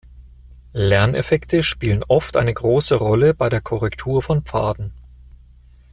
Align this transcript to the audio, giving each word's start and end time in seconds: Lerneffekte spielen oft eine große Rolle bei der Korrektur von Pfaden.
Lerneffekte 0.73 1.61
spielen 1.61 2.03
oft 2.07 2.35
eine 2.35 2.51
große 2.55 2.95
Rolle 2.95 3.35
bei 3.35 3.49
der 3.49 3.61
Korrektur 3.61 4.23
von 4.23 4.41
Pfaden. 4.41 4.93